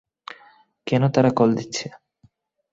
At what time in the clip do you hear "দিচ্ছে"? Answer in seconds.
1.55-1.85